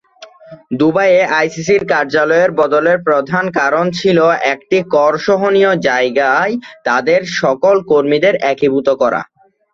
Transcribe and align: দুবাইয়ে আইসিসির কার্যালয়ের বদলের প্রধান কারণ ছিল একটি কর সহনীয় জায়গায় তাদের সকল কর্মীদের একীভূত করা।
দুবাইয়ে 0.79 1.21
আইসিসির 1.39 1.83
কার্যালয়ের 1.91 2.51
বদলের 2.59 2.97
প্রধান 3.07 3.45
কারণ 3.59 3.85
ছিল 3.99 4.19
একটি 4.53 4.77
কর 4.93 5.13
সহনীয় 5.25 5.71
জায়গায় 5.87 6.53
তাদের 6.85 7.19
সকল 7.41 7.75
কর্মীদের 7.91 8.35
একীভূত 8.51 8.87
করা। 9.01 9.21